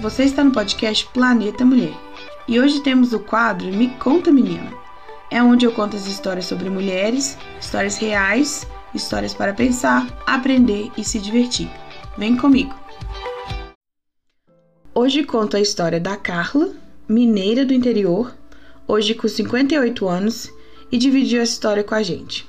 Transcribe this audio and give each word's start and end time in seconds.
Você 0.00 0.24
está 0.24 0.44
no 0.44 0.52
podcast 0.52 1.06
Planeta 1.12 1.64
Mulher 1.64 1.94
e 2.46 2.60
hoje 2.60 2.80
temos 2.80 3.12
o 3.12 3.20
quadro 3.20 3.66
Me 3.68 3.88
Conta 3.98 4.30
Menina. 4.30 4.72
É 5.30 5.42
onde 5.42 5.64
eu 5.64 5.72
conto 5.72 5.96
as 5.96 6.06
histórias 6.06 6.46
sobre 6.46 6.68
mulheres, 6.68 7.38
histórias 7.60 7.96
reais, 7.96 8.66
histórias 8.94 9.32
para 9.32 9.54
pensar, 9.54 10.06
aprender 10.26 10.90
e 10.96 11.04
se 11.04 11.18
divertir. 11.18 11.70
Vem 12.18 12.36
comigo! 12.36 12.74
Hoje 14.94 15.24
conto 15.24 15.56
a 15.56 15.60
história 15.60 15.98
da 15.98 16.16
Carla, 16.16 16.70
mineira 17.08 17.64
do 17.64 17.72
interior, 17.72 18.34
hoje 18.86 19.14
com 19.14 19.26
58 19.26 20.06
anos, 20.06 20.52
e 20.90 20.98
dividiu 20.98 21.40
a 21.40 21.44
história 21.44 21.82
com 21.82 21.94
a 21.94 22.02
gente. 22.02 22.46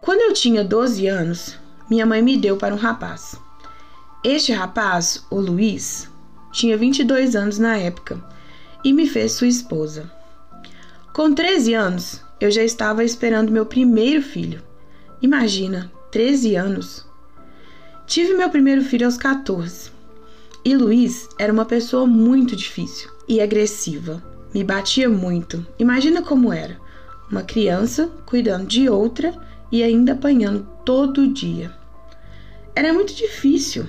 Quando 0.00 0.22
eu 0.22 0.32
tinha 0.32 0.64
12 0.64 1.06
anos, 1.06 1.59
minha 1.90 2.06
mãe 2.06 2.22
me 2.22 2.36
deu 2.36 2.56
para 2.56 2.72
um 2.72 2.78
rapaz. 2.78 3.34
Este 4.22 4.52
rapaz, 4.52 5.26
o 5.28 5.40
Luiz, 5.40 6.08
tinha 6.52 6.76
22 6.76 7.34
anos 7.34 7.58
na 7.58 7.76
época 7.76 8.22
e 8.84 8.92
me 8.92 9.08
fez 9.08 9.32
sua 9.32 9.48
esposa. 9.48 10.08
Com 11.12 11.34
13 11.34 11.74
anos, 11.74 12.22
eu 12.40 12.48
já 12.48 12.62
estava 12.62 13.02
esperando 13.02 13.50
meu 13.50 13.66
primeiro 13.66 14.22
filho. 14.22 14.62
Imagina, 15.20 15.90
13 16.12 16.54
anos. 16.54 17.04
Tive 18.06 18.34
meu 18.34 18.48
primeiro 18.50 18.84
filho 18.84 19.06
aos 19.06 19.16
14. 19.16 19.90
E 20.64 20.76
Luiz 20.76 21.28
era 21.38 21.52
uma 21.52 21.64
pessoa 21.64 22.06
muito 22.06 22.54
difícil 22.54 23.10
e 23.26 23.40
agressiva. 23.40 24.22
Me 24.54 24.62
batia 24.62 25.08
muito. 25.08 25.66
Imagina 25.76 26.22
como 26.22 26.52
era. 26.52 26.78
Uma 27.28 27.42
criança 27.42 28.08
cuidando 28.26 28.66
de 28.66 28.88
outra 28.88 29.34
e 29.72 29.82
ainda 29.82 30.12
apanhando 30.12 30.66
todo 30.84 31.26
dia. 31.26 31.79
Era 32.80 32.94
muito 32.94 33.12
difícil. 33.12 33.84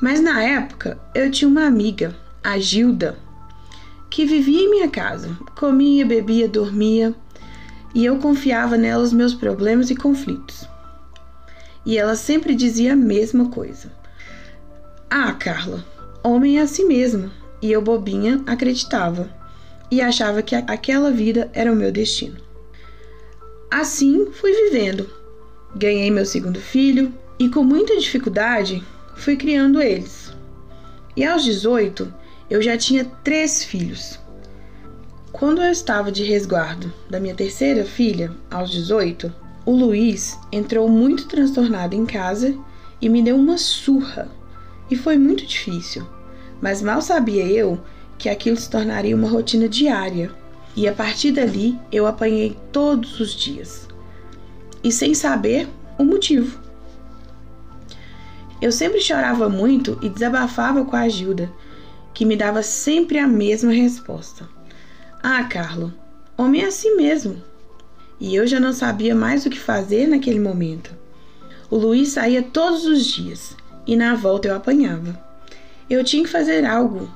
Mas 0.00 0.20
na 0.20 0.42
época 0.42 0.98
eu 1.14 1.30
tinha 1.30 1.48
uma 1.48 1.66
amiga, 1.66 2.12
a 2.42 2.58
Gilda, 2.58 3.16
que 4.10 4.26
vivia 4.26 4.62
em 4.62 4.68
minha 4.68 4.88
casa, 4.88 5.38
comia, 5.56 6.04
bebia, 6.04 6.48
dormia, 6.48 7.14
e 7.94 8.04
eu 8.04 8.18
confiava 8.18 8.76
nela 8.76 9.04
os 9.04 9.12
meus 9.12 9.34
problemas 9.34 9.88
e 9.88 9.94
conflitos. 9.94 10.66
E 11.86 11.96
ela 11.96 12.16
sempre 12.16 12.56
dizia 12.56 12.94
a 12.94 12.96
mesma 12.96 13.50
coisa. 13.50 13.92
Ah, 15.08 15.32
Carla, 15.34 15.86
homem 16.24 16.58
é 16.58 16.62
assim 16.62 16.88
mesmo. 16.88 17.30
E 17.62 17.70
eu, 17.70 17.80
bobinha, 17.80 18.42
acreditava 18.48 19.30
e 19.92 20.00
achava 20.00 20.42
que 20.42 20.56
aquela 20.56 21.12
vida 21.12 21.48
era 21.52 21.72
o 21.72 21.76
meu 21.76 21.92
destino. 21.92 22.38
Assim 23.70 24.32
fui 24.32 24.52
vivendo. 24.52 25.08
Ganhei 25.76 26.10
meu 26.10 26.26
segundo 26.26 26.58
filho, 26.58 27.14
e 27.40 27.48
com 27.48 27.64
muita 27.64 27.96
dificuldade 27.96 28.84
fui 29.16 29.34
criando 29.34 29.80
eles. 29.80 30.30
E 31.16 31.24
aos 31.24 31.42
18 31.42 32.12
eu 32.50 32.60
já 32.60 32.76
tinha 32.76 33.06
três 33.24 33.64
filhos. 33.64 34.20
Quando 35.32 35.62
eu 35.62 35.72
estava 35.72 36.12
de 36.12 36.22
resguardo 36.22 36.92
da 37.08 37.18
minha 37.18 37.34
terceira 37.34 37.82
filha, 37.82 38.30
aos 38.50 38.70
18, 38.70 39.32
o 39.64 39.70
Luiz 39.70 40.38
entrou 40.52 40.86
muito 40.86 41.26
transtornado 41.28 41.96
em 41.96 42.04
casa 42.04 42.54
e 43.00 43.08
me 43.08 43.22
deu 43.22 43.36
uma 43.36 43.56
surra. 43.56 44.28
E 44.90 44.96
foi 44.96 45.16
muito 45.16 45.46
difícil, 45.46 46.06
mas 46.60 46.82
mal 46.82 47.00
sabia 47.00 47.46
eu 47.46 47.80
que 48.18 48.28
aquilo 48.28 48.56
se 48.58 48.68
tornaria 48.68 49.16
uma 49.16 49.30
rotina 49.30 49.66
diária. 49.66 50.30
E 50.76 50.86
a 50.86 50.92
partir 50.92 51.32
dali 51.32 51.78
eu 51.90 52.06
apanhei 52.06 52.54
todos 52.70 53.18
os 53.18 53.32
dias. 53.32 53.88
E 54.84 54.92
sem 54.92 55.14
saber 55.14 55.66
o 55.96 56.04
motivo. 56.04 56.69
Eu 58.60 58.70
sempre 58.70 59.00
chorava 59.00 59.48
muito 59.48 59.98
e 60.02 60.08
desabafava 60.08 60.84
com 60.84 60.94
a 60.94 61.08
Gilda, 61.08 61.50
que 62.12 62.26
me 62.26 62.36
dava 62.36 62.62
sempre 62.62 63.18
a 63.18 63.26
mesma 63.26 63.72
resposta. 63.72 64.46
Ah, 65.22 65.44
Carlo, 65.44 65.92
homem 66.36 66.62
é 66.62 66.66
assim 66.66 66.94
mesmo. 66.96 67.42
E 68.20 68.34
eu 68.34 68.46
já 68.46 68.60
não 68.60 68.72
sabia 68.72 69.14
mais 69.14 69.46
o 69.46 69.50
que 69.50 69.58
fazer 69.58 70.06
naquele 70.06 70.38
momento. 70.38 70.94
O 71.70 71.76
Luiz 71.76 72.10
saía 72.10 72.42
todos 72.42 72.84
os 72.84 73.06
dias 73.06 73.56
e 73.86 73.96
na 73.96 74.14
volta 74.14 74.48
eu 74.48 74.56
apanhava. 74.56 75.18
Eu 75.88 76.04
tinha 76.04 76.22
que 76.22 76.28
fazer 76.28 76.66
algo. 76.66 77.08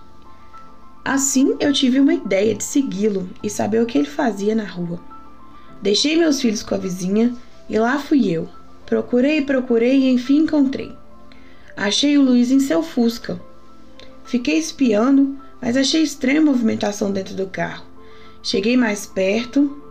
Assim 1.04 1.56
eu 1.60 1.72
tive 1.75 2.00
uma 2.00 2.15
ideia 2.15 2.54
de 2.54 2.65
segui-lo 2.65 3.28
e 3.43 3.50
saber 3.50 3.83
o 3.83 3.87
que 3.87 3.99
ele 3.99 4.09
fazia 4.09 4.54
na 4.54 4.65
rua. 4.65 4.99
Deixei 5.83 6.16
meus 6.16 6.41
filhos 6.41 6.62
com 6.62 6.75
a 6.75 6.78
vizinha 6.78 7.34
e 7.69 7.78
lá 7.78 7.99
fui 7.99 8.31
eu. 8.31 8.49
Procurei, 8.87 9.43
procurei 9.43 10.00
e 10.00 10.10
enfim 10.10 10.38
encontrei. 10.38 10.97
Achei 11.76 12.16
o 12.16 12.22
Luiz 12.22 12.50
em 12.50 12.60
seu 12.60 12.82
Fusca. 12.82 13.40
Fiquei 14.24 14.58
espiando, 14.58 15.36
mas 15.60 15.76
achei 15.76 16.02
estranha 16.02 16.40
a 16.40 16.44
movimentação 16.44 17.10
dentro 17.10 17.34
do 17.34 17.46
carro. 17.46 17.84
Cheguei 18.42 18.76
mais 18.76 19.06
perto 19.06 19.82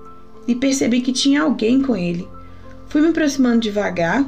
e 0.48 0.56
percebi 0.56 1.02
que 1.02 1.12
tinha 1.12 1.42
alguém 1.42 1.82
com 1.82 1.96
ele. 1.96 2.28
Fui 2.88 3.02
me 3.02 3.10
aproximando 3.10 3.60
devagar. 3.60 4.26